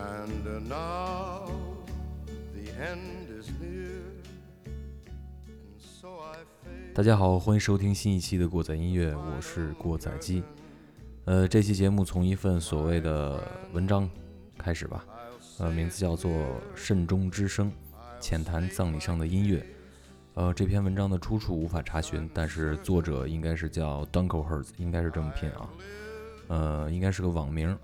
[0.00, 1.44] And now
[2.54, 4.00] the end is near.
[6.94, 10.42] 大家好，欢迎收听新一期的过载音乐，我是过载机。
[11.26, 14.08] 呃，这期节目从一份所谓的文章
[14.56, 15.04] 开始吧，
[15.58, 16.30] 呃，名字叫做
[16.74, 17.70] 《慎终之声：
[18.18, 19.58] 浅谈葬礼上的音乐》。
[20.34, 25.68] 呃，这篇文章的出处无法查询，但是作者应该是叫 Dunkelherz，应该是这么拼啊。
[26.50, 27.78] 呃，应该是个网名。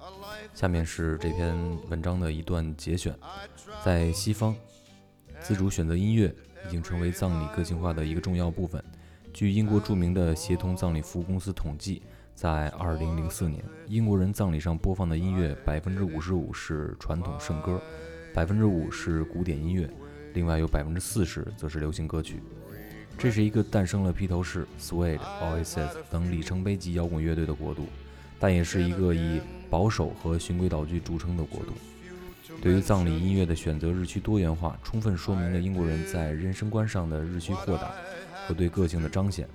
[0.53, 1.57] 下面是这篇
[1.89, 3.17] 文章的一段节选。
[3.85, 4.57] 在西方，
[5.39, 6.35] 自主选择音乐
[6.67, 8.83] 已经成为葬礼个性化的一个重要部分。
[9.33, 12.03] 据英国著名的协同葬礼服务公司统计，
[12.35, 17.81] 在2004年，英国人葬礼上播放的音乐百分之五十五是传统圣歌，
[18.35, 19.89] 百分之五是古典音乐，
[20.35, 22.43] 另外有百分之四十则是流行歌曲。
[23.17, 27.87] 这是一个诞生了披头士、Suede、Oasis 等里程碑级摇滚乐队的国度，
[28.39, 31.73] 但也是一个以保守和循规蹈矩著称的国度。
[32.63, 37.93] 对于葬礼音乐的选择日趋多元化，充分说明了英国人在人生观上的日趋豁达
[38.47, 39.49] 和对个性的彰显。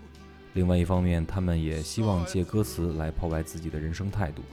[0.54, 4.44] 另外一方面，他们也希望借歌词来抛白自己的人生态度。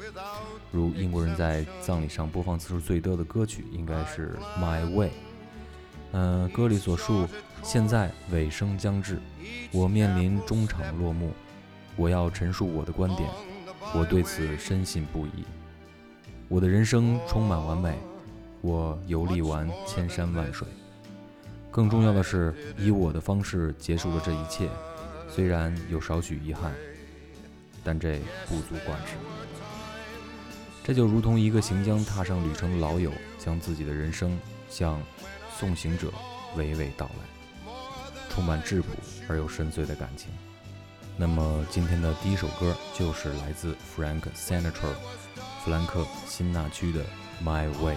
[0.70, 5.08] 如英国人在葬礼上播放次数最多的歌曲应该是《My Way》。
[6.12, 7.26] 嗯，歌里所述，
[7.62, 9.18] 现在尾声将至，
[9.72, 11.32] 我面临中场落幕，
[11.96, 13.28] 我要陈述我的观点，
[13.94, 15.44] 我对此深信不疑。
[16.48, 17.98] 我的人生充满完美，
[18.60, 20.66] 我游历完千山万水。
[21.70, 24.68] 更重要的是，以我的方式结束了这一切，
[25.28, 26.72] 虽然有少许遗憾，
[27.84, 29.16] 但这不足挂齿。
[30.82, 34.38] 这就如同一个行将踏上旅程的老友，将自己的人生
[34.70, 35.00] 向
[35.58, 36.10] 送行者
[36.56, 37.70] 娓娓道来，
[38.30, 38.88] 充满质朴
[39.28, 40.30] 而又深邃的感情。
[41.20, 44.94] 那么今天的第一首歌就是来自 Frank Sinatra，
[45.64, 47.00] 弗兰克·辛纳屈的
[47.44, 47.96] 《My Way》。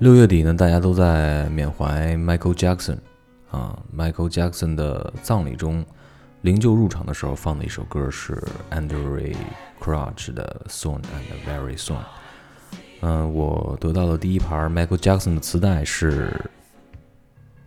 [0.00, 2.98] 六月底呢，大家都在缅怀 Michael Jackson
[3.50, 5.84] 啊，Michael Jackson 的葬礼中，
[6.42, 8.40] 灵柩入场的时候放的一首歌是
[8.70, 9.34] Andrew
[9.80, 11.96] Crouch 的《Soon and Very Soon》。
[13.00, 16.32] 嗯，我得到的第一盘 Michael Jackson 的磁带是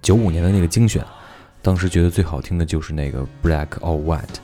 [0.02, 1.06] 九五年的那个精选，
[1.62, 4.38] 当时觉得最好听的就是那个 Black or White。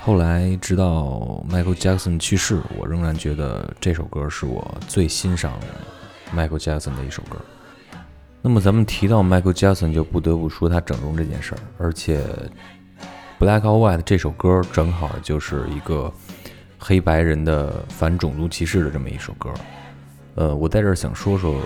[0.00, 5.66] 后来直到 Michael Jackson 去世，我仍然觉得这首歌是我最欣赏的
[6.34, 7.36] Michael Jackson 的一首歌。
[8.42, 12.20] 那么咱们提到 Michael Jackson，就不得不说他整容这件事儿，而且
[13.38, 16.10] 《Black or White》这首歌正好就是一个
[16.78, 19.50] 黑白人的反种族歧视的这么一首歌。
[20.36, 21.60] 呃，我在这儿想说说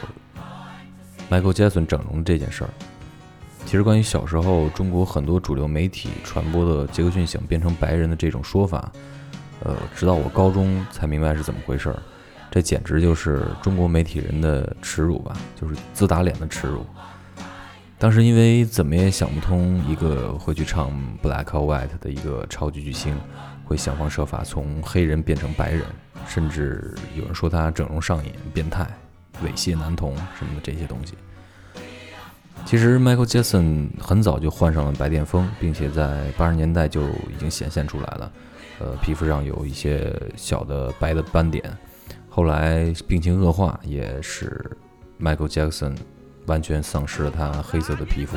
[1.30, 2.70] Michael Jackson 整容这件事儿。
[3.64, 8.90] 其实关于小时候中国很多主流媒体传播的杰克逊想变成白人的这种说法，
[9.60, 12.02] 呃，直到我高中才明白是怎么回事儿。
[12.54, 16.86] 这简直就是中国媒体人的耻辱吧，就是自打脸的耻辱。
[17.98, 20.88] 当时因为怎么也想不通，一个会去唱
[21.20, 23.18] 《Black or White》的一个超级巨星，
[23.64, 25.82] 会想方设法从黑人变成白人，
[26.28, 28.86] 甚至有人说他整容上瘾、变态、
[29.44, 31.14] 猥亵男童什么的这些东西。
[32.64, 38.32] 其实 Michael Jackson 很早就患上了白癜风，并且在八十年代就已经显现出来了，
[38.78, 41.64] 呃，皮肤上有一些小的白的斑点。
[42.34, 44.76] 后来病情恶化，也使
[45.20, 45.94] Michael Jackson
[46.46, 48.36] 完全丧失了他黑色的皮肤。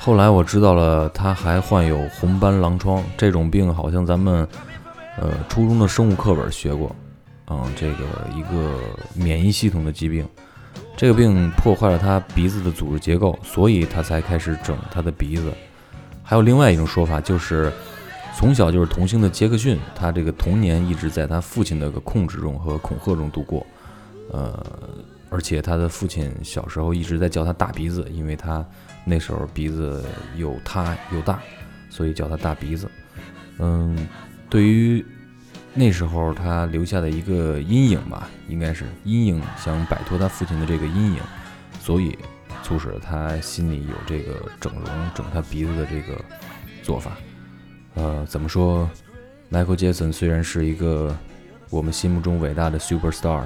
[0.00, 4.44] 后来我知道了，他还患有红斑狼疮这种病，好像咱们
[5.18, 6.90] 呃初中的生物课本学过。
[7.48, 8.04] 嗯，这个
[8.34, 8.74] 一个
[9.14, 10.28] 免疫系统的疾病，
[10.96, 15.52] 这个病破坏了他鼻子的组织结构，所以他才开始整他的鼻子。
[16.24, 17.72] 还有另外一种说法就是。
[18.38, 23.66] 从小就是童星的杰克逊，他这个童年一直在他父亲的个控制中和恐吓中度过，
[24.30, 24.62] 呃，
[25.30, 28.62] 而且他的父亲小时候一直在叫他大鼻子，因为他
[29.06, 30.04] 那时候鼻子
[30.36, 31.40] 又塌又大，
[31.88, 32.90] 所以叫他大鼻子。
[33.58, 34.06] 嗯，
[34.50, 35.02] 对于
[35.72, 41.22] 那时候他留下的一个阴影吧，应该是阴影，想摆脱他父亲的这个阴影，
[41.80, 42.18] 所以
[42.62, 44.84] 促使他心里有这个整容
[45.14, 46.22] 整他鼻子的这个
[46.82, 47.12] 做法。
[47.96, 48.88] 呃，怎么说
[49.50, 51.16] ？Michael Jackson 虽然是一个
[51.70, 53.42] 我们心目中伟大的 super star，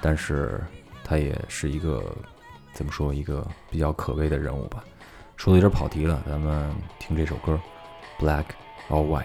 [0.00, 0.60] 但是
[1.02, 2.14] 他也是一个
[2.72, 4.84] 怎么说一个比较可悲的人物吧。
[5.36, 7.58] 说的有点跑题了，咱们听这首歌
[8.22, 8.44] 《Black
[8.88, 9.24] or White》。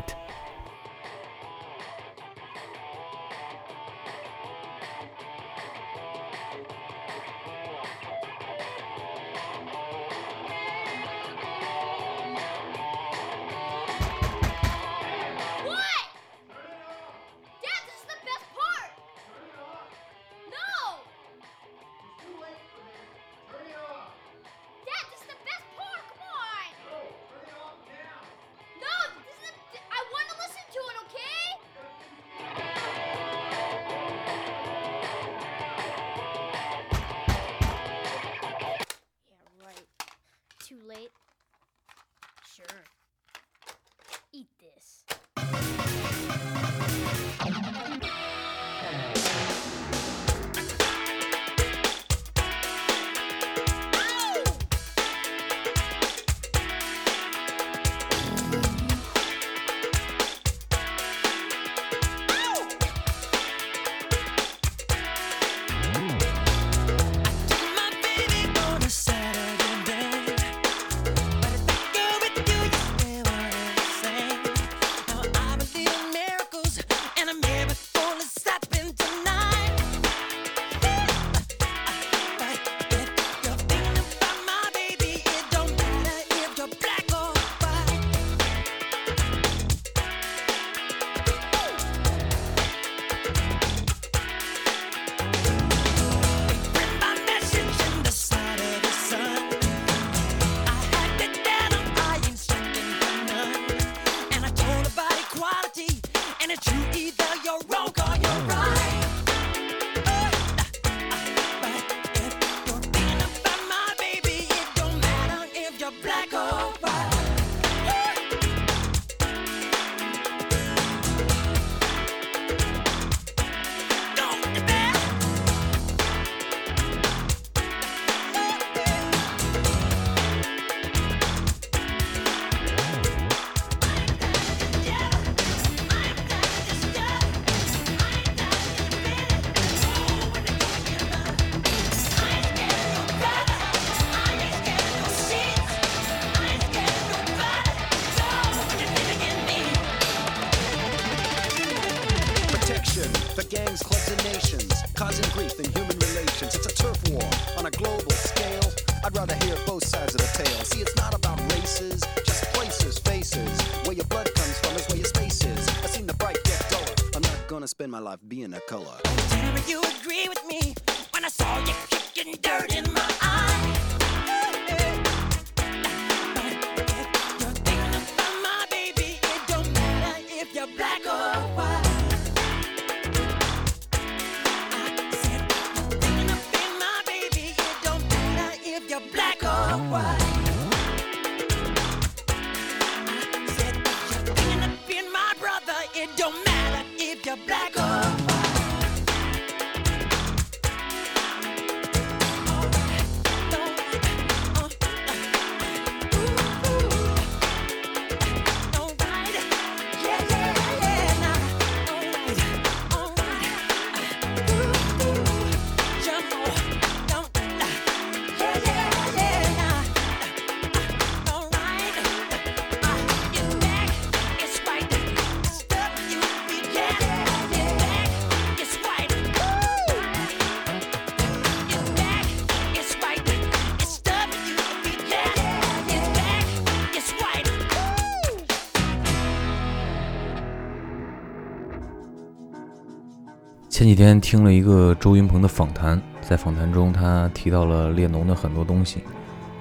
[243.91, 249.03] 几天听了一个周云鹏的访谈，在访谈中他提到了列侬的很多东西，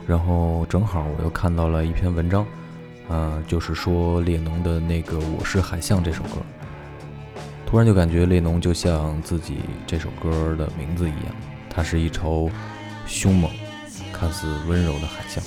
[0.06, 2.46] 然后正好我又看到了一篇文章，
[3.08, 6.36] 呃，就是说列侬的那个《我是海象》这首歌，
[7.66, 11.34] 突然就感觉列侬就像自己这首歌的名字一样，
[11.68, 12.48] 它是一头
[13.06, 13.50] 凶猛、
[14.12, 15.42] 看似温柔的海象，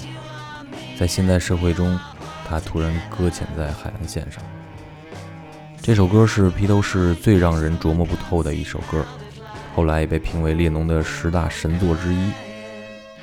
[0.98, 1.98] 在现代社会中，
[2.46, 4.44] 它突然搁浅在海岸线上。
[5.84, 9.04] 这首歌是披头士最让人琢磨不透的一首歌，
[9.76, 12.32] 后来也被评为列侬的十大神作之一，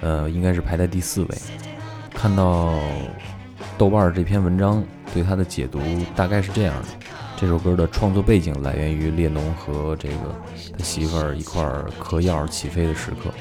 [0.02, 1.28] 呃，应该是排在第四位。
[2.12, 2.78] 看到
[3.78, 5.80] 豆瓣这篇文章对他的解读
[6.14, 6.88] 大概是这样的：
[7.34, 10.36] 这首歌的创作背景来源于列侬和这个
[10.76, 13.32] 他媳妇儿一块儿嗑药起飞的时刻，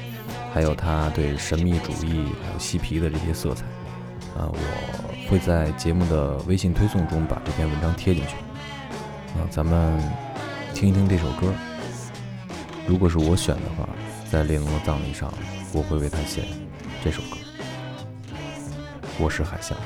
[0.50, 3.66] 还有他对神秘主义还有嬉皮的这些色彩。
[4.34, 4.58] 啊，我
[5.28, 8.34] 会在节目的微信推送中把这篇文章贴进去。
[9.36, 10.02] 啊，咱们
[10.74, 11.52] 听一听这首歌。
[12.86, 13.88] 如果是我选的话，
[14.30, 15.32] 在列侬的葬礼上，
[15.72, 16.44] 我会为他写
[17.04, 17.36] 这首歌。
[19.18, 19.76] 我是海象。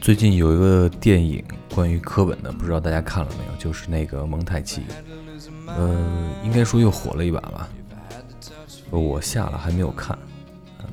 [0.00, 1.44] 最近有一个电影
[1.74, 3.56] 关于科本的，不知道大家看了没有？
[3.58, 4.82] 就是那个蒙太奇，
[5.66, 7.68] 呃，应该说又火了一把吧。
[9.00, 10.18] 我下了还没有看。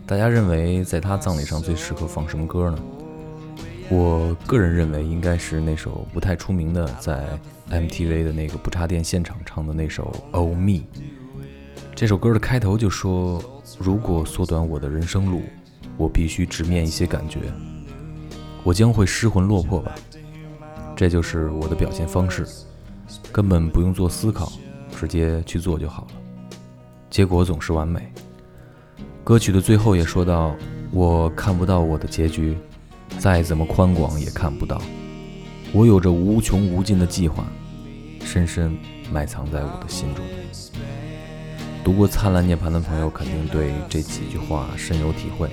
[0.06, 2.80] 大家认为在他葬礼上最适合放什么歌呢？
[3.90, 7.28] 我个人认为应该是那首不太出名的，在
[7.70, 10.72] MTV 的那个不插电现场唱的那首《Oh Me》。
[11.96, 13.44] 这首歌的开头就说
[13.78, 15.42] ：“如果缩短我的人生路，
[15.98, 17.40] 我必须直面一些感觉。”
[18.64, 19.96] 我将会失魂落魄吧，
[20.96, 22.48] 这就是我的表现方式。
[23.32, 24.52] 根本不用做思考，
[25.00, 26.19] 直接去做就好了，
[27.10, 28.12] 结果总是完美。
[29.24, 30.56] 歌曲的最后也说到
[30.92, 32.58] ：“我看不到我的结局，
[33.18, 34.82] 再怎么宽广也看不到。
[35.74, 37.46] 我有着无穷无尽的计划，
[38.24, 38.76] 深深
[39.12, 40.24] 埋藏在我的心中。”
[41.84, 45.50] 读过《灿烂涅槃》的朋友肯定对这几句话深有体会。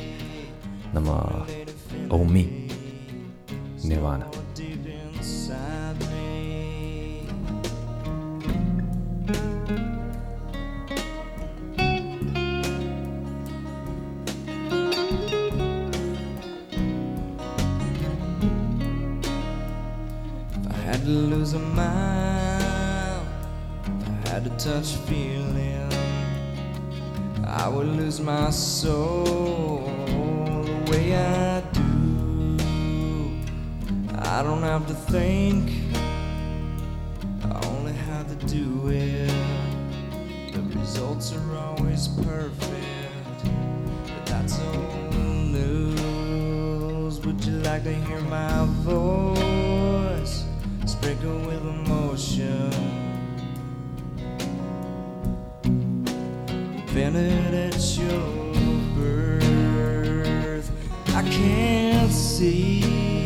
[0.92, 1.46] 那么
[2.08, 4.24] ，Oh me，Nirvana。
[4.30, 4.45] to
[48.28, 50.44] my voice?
[50.84, 52.72] Sprinkle with emotion.
[55.64, 58.54] Invented at your
[58.94, 60.70] birth.
[61.08, 63.25] I can't see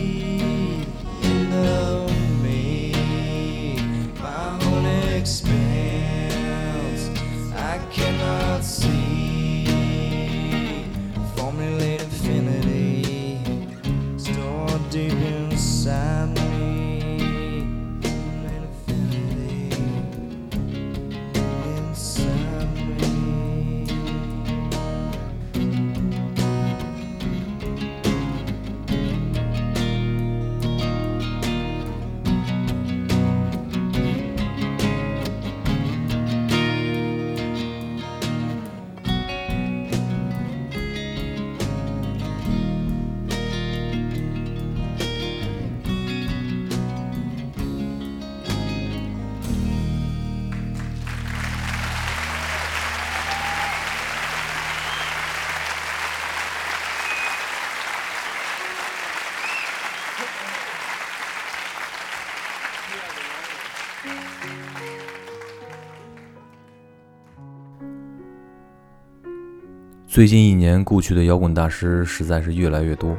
[70.10, 73.16] 最近一年，故去的摇滚大师实在是越来越多，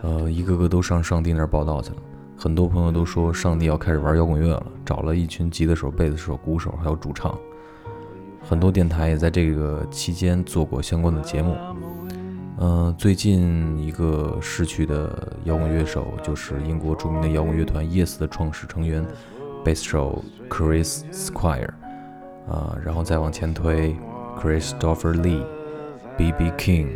[0.00, 1.96] 呃，一个个都上上帝那儿报道去了。
[2.34, 7.38] 很多朋友都说，上帝要开始玩摇滚乐了，找了一群吉他手、贝斯手、鼓手，还有主唱。
[8.40, 11.58] 很多电台也在这个期间做过相关的节目。
[12.56, 19.04] 嗯、最近一个逝去的摇滚乐手就是英国著名的摇滚乐团 Yes 的创始成员，
[19.62, 21.68] 贝斯手 Chris Squire。
[22.48, 23.94] 啊、然后再往前推
[24.40, 25.42] ，Christopher Lee、
[26.16, 26.50] B.B.
[26.52, 26.86] King，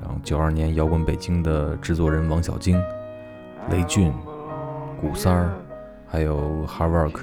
[0.00, 2.80] 然后九二年摇滚北京的制作人王小晶、
[3.70, 4.12] 雷俊、
[5.00, 5.52] 古三儿，
[6.06, 7.20] 还有 Hard Work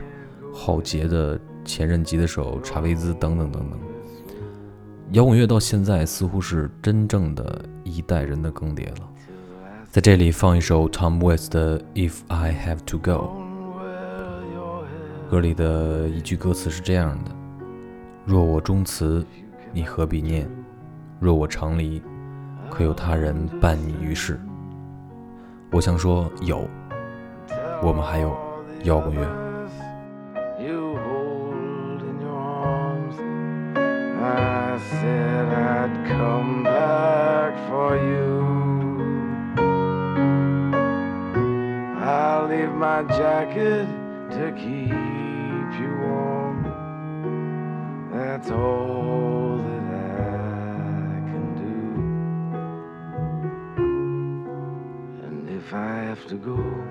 [0.54, 3.80] 浩劫的前任吉他手查韦兹等等等等。
[5.12, 9.10] 摇滚乐到现在似乎是真正的一代人的更迭了。
[9.90, 13.30] 在这里放一首 Tom Waits 的《If I Have to Go》，
[15.32, 17.32] 歌里的一句歌词是这样的
[18.26, 19.26] ：“若我终辞，
[19.72, 20.50] 你何必念？
[21.26, 22.04] 若我长离，
[22.70, 24.40] 可有他人伴你于世？”
[25.74, 26.70] 我想说有，
[27.82, 28.38] 我们还有
[28.84, 29.26] 摇滚乐。
[30.60, 32.32] you hold in your
[32.64, 33.18] arms.
[34.22, 38.46] I said I'd come back for you.
[42.04, 43.88] I'll leave my jacket
[44.30, 46.66] to keep you warm.
[48.14, 48.75] That's all
[56.36, 56.85] ago.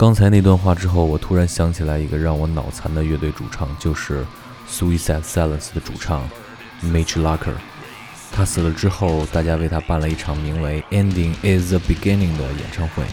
[0.00, 4.24] 刚才那段话之后，我突然想起来一个让我脑残的乐队主唱，就是
[4.66, 6.26] Suicide Silence 的主唱
[6.82, 7.52] Mitch Locker。
[8.32, 13.04] 他死了之后，大家为他办了一场名为《Ending Is the Beginning》的演唱会。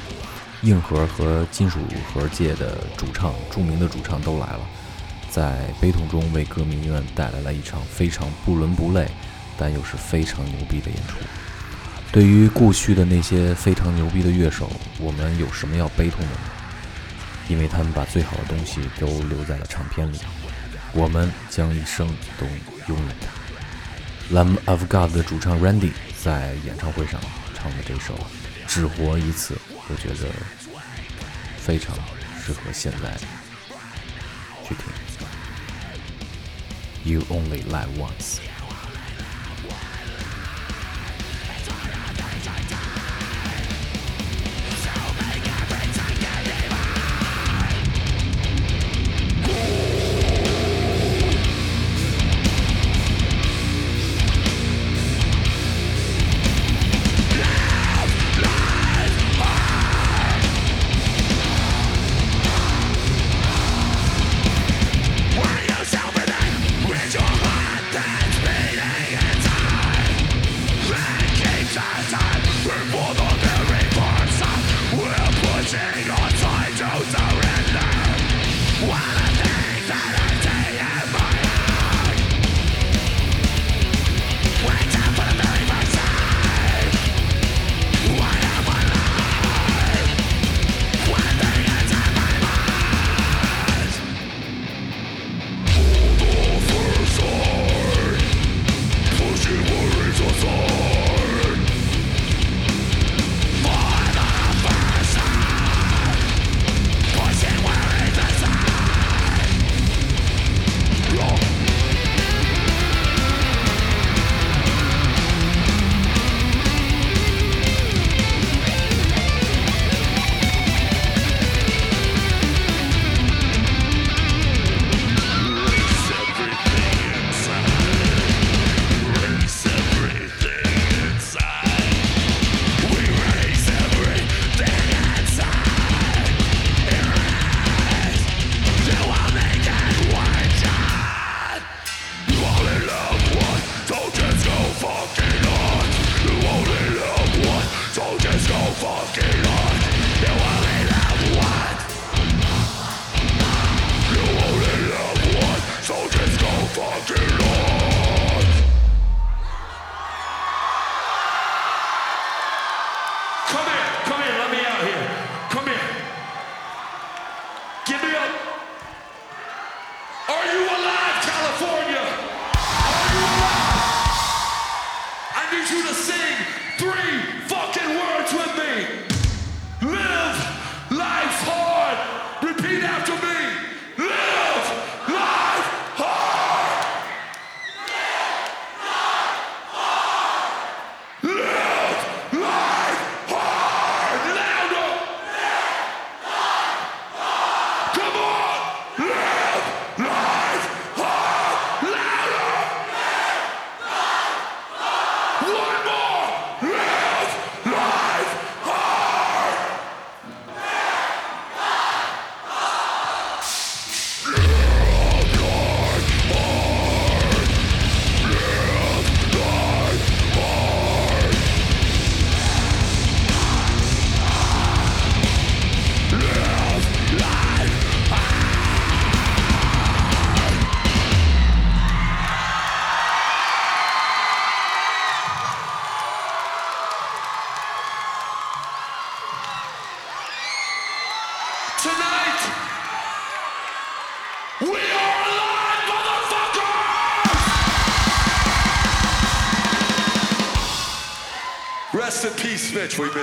[0.61, 1.79] 硬核和金属
[2.13, 4.59] 核界的主唱，著名的主唱都来了，
[5.29, 9.09] 在悲痛中为歌迷们带来了一场非常不伦不类，
[9.57, 11.17] 但又是非常牛逼的演出。
[12.13, 14.71] 对于故去的那些非常牛逼的乐手，
[15.01, 16.39] 我们有什么要悲痛的呢？
[17.49, 20.19] 因为他们把最好的东西都留在了唱片里，
[20.93, 22.07] 我们将一生
[22.37, 22.45] 都
[22.87, 24.35] 拥有它。
[24.35, 27.21] Lamb of God 的主唱 Randy 在演唱会上
[27.55, 28.13] 唱的这首
[28.67, 29.53] 《只活一次》，
[29.87, 30.29] 我觉得
[31.57, 31.95] 非常
[32.45, 33.17] 适合现在
[34.67, 34.85] 去听。
[37.05, 38.46] You only live once。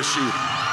[0.04, 0.63] Mitch.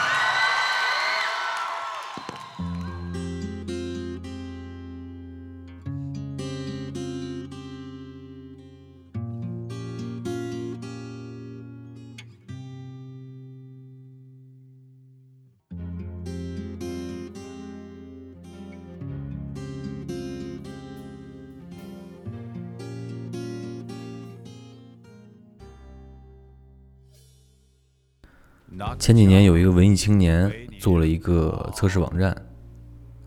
[28.97, 32.31] 前几年有一个文艺青年做了一个测试网站，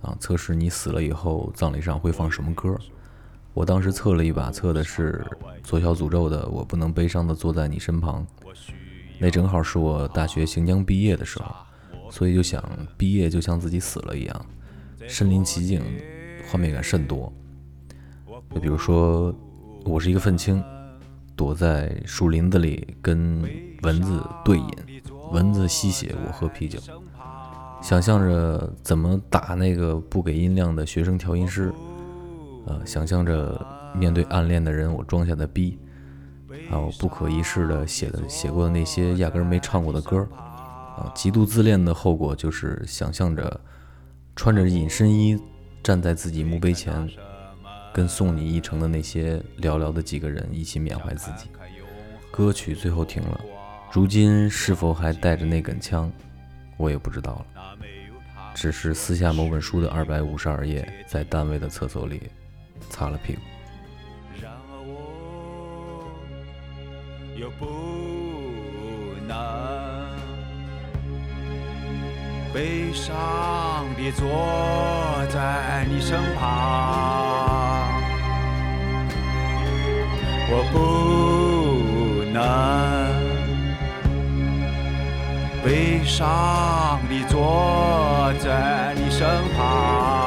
[0.01, 2.77] 啊，测试你死了以后葬礼上会放什么歌。
[3.53, 5.25] 我当时测了一把，测的是
[5.63, 8.27] 左小诅咒的《我不能悲伤的坐在你身旁》，
[9.19, 11.55] 那正好是我大学行将毕业的时候，
[12.11, 12.63] 所以就想
[12.97, 14.47] 毕业就像自己死了一样，
[15.07, 15.83] 身临其境，
[16.51, 17.33] 画面感甚多。
[18.53, 19.33] 就比如说，
[19.85, 20.63] 我是一个愤青，
[21.37, 23.43] 躲在树林子里跟
[23.83, 24.69] 蚊子对饮，
[25.31, 26.79] 蚊子吸血，我喝啤酒，
[27.83, 31.73] 想象着怎么打那个不给音量的学生调音师，
[32.67, 33.61] 呃，想象着
[33.95, 35.79] 面对暗恋的人我装下的逼，
[36.69, 40.27] 还有不可一世的写的写过的那些压根没唱过的歌，
[40.97, 43.61] 啊，极度自恋的后果就是想象着
[44.37, 45.39] 穿着隐身衣
[45.83, 47.09] 站在自己墓碑前。
[47.93, 51.47] 跟送你一程的那些寥寥的几个人一起缅怀自己。
[52.33, 53.41] 歌曲最后停了，
[53.95, 56.11] 如今是否还带着那根枪，
[56.77, 57.47] 我也不知道了。
[58.53, 62.23] 只是撕下某本书的二百五十二页，在单位的厕所里
[62.91, 63.41] 擦了屁股。
[64.43, 66.11] 然而我
[67.39, 67.65] 又不
[69.29, 70.11] 能
[72.53, 73.15] 悲伤
[73.97, 74.27] 地坐
[75.33, 77.93] 在你身旁，
[80.51, 81.24] 我不
[86.05, 90.24] 悲伤地坐在你身旁。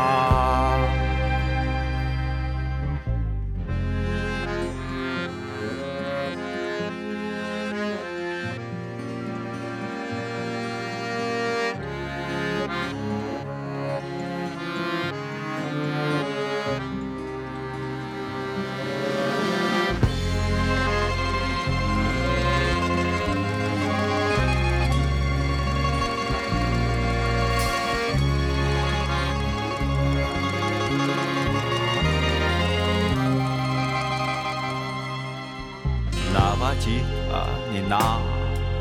[37.88, 38.20] 拿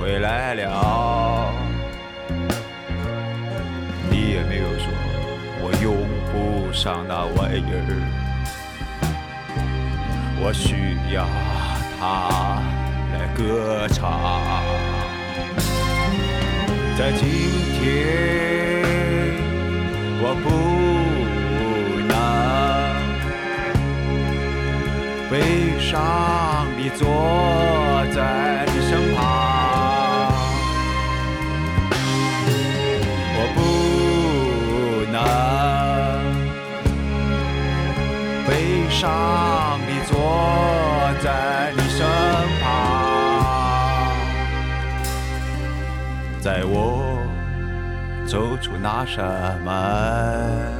[0.01, 1.53] 回来了，
[4.11, 4.89] 你也没有说
[5.63, 5.95] 我用
[6.33, 7.95] 不上那玩意儿，
[10.43, 11.25] 我需要
[11.99, 12.61] 它
[13.13, 14.03] 来歌唱。
[16.99, 17.23] 在今
[17.79, 17.85] 天，
[20.21, 20.47] 我不
[22.09, 22.15] 能。
[25.29, 27.05] 悲伤地坐
[38.97, 40.17] 悲伤地坐
[41.23, 42.07] 在你身
[42.63, 42.65] 旁，
[46.41, 47.19] 在我
[48.27, 50.73] 走出那扇门。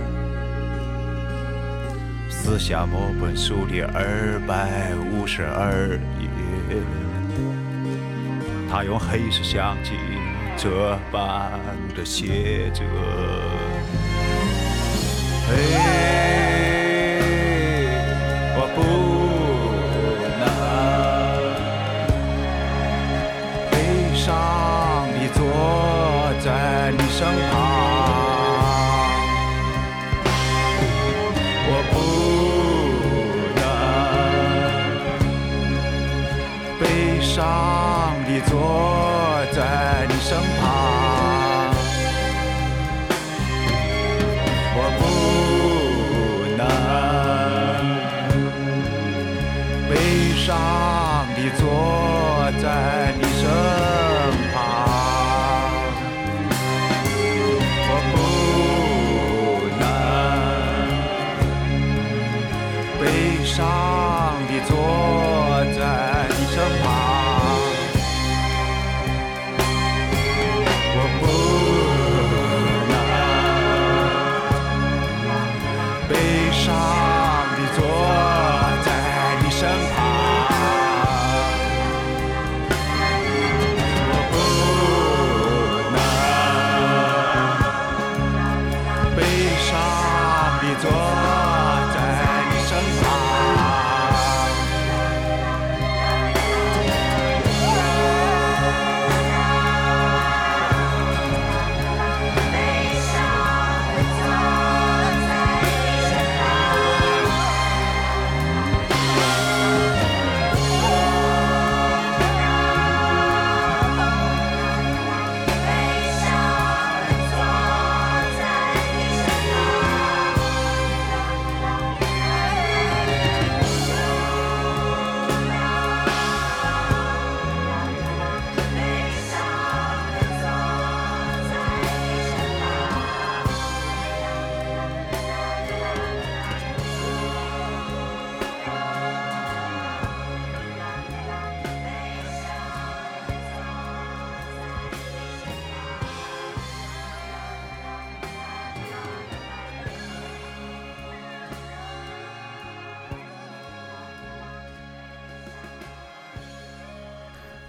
[2.31, 6.27] 撕下某本书里二百五十二页，
[8.71, 9.91] 他用黑色相机
[10.57, 11.51] 折半
[11.95, 12.83] 的写着：
[15.49, 16.46] 嘿，
[26.87, 27.53] 在你身旁。
[31.69, 31.95] 我不
[33.59, 33.61] 能
[36.79, 36.81] 悲
[37.21, 37.35] 伤
[38.25, 38.55] 地坐
[39.53, 39.59] 在
[40.07, 40.65] 你身旁，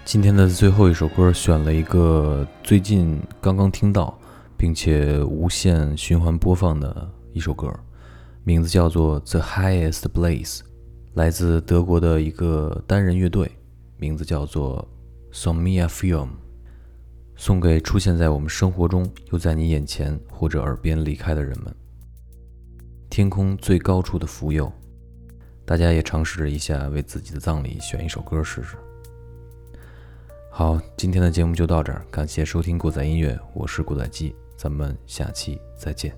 [0.08, 4.18] 今天的最后一首歌选了一个最近刚刚听到，
[4.56, 7.70] 并且无限循环播放的一首歌，
[8.42, 10.60] 名字叫做《The Highest Blaze》，
[11.12, 13.52] 来自德国的一个单人乐队，
[13.98, 14.88] 名字叫做
[15.30, 16.30] Somia Film，
[17.36, 21.76] 送给出现在我们生活中又在你眼前或者耳边离开的人们。
[23.10, 24.72] 天空最高处的蜉蝣，
[25.66, 28.78] 大家也尝试着一下为自己的葬礼选一首歌试试。
[30.58, 36.12] 好，今天的节目就到这儿，感谢收听古仔音乐，我是古仔鸡，咱们下期再见。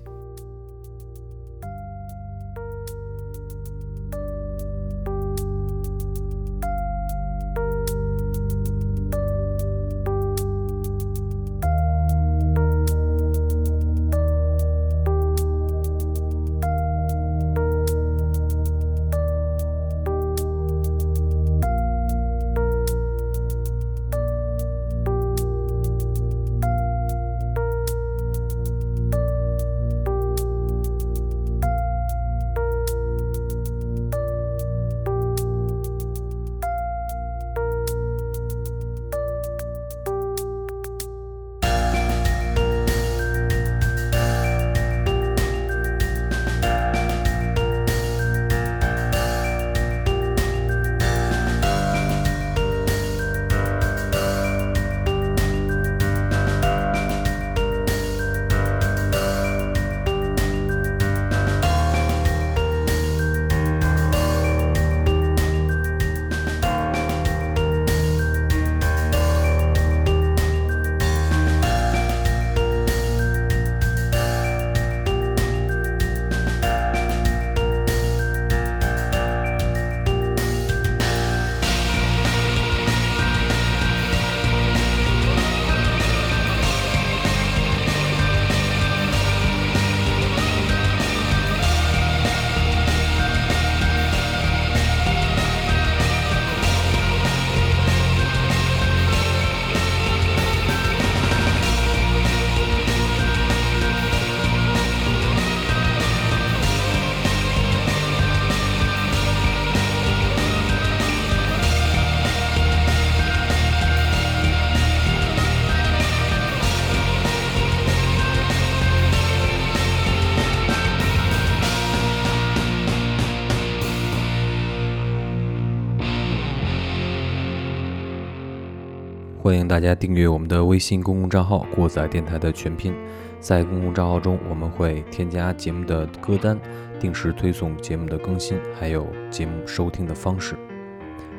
[129.51, 132.95] 欢迎大家订阅我们的微信公共账号“过载电台”的全拼，
[133.41, 136.57] 在公共账号中，我们会添加节目的歌单，
[137.01, 140.55] 定时推送节目的更新，还有节目收听的方式。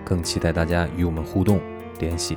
[0.05, 1.59] 更期待大家与我们互动
[2.01, 2.37] 联系。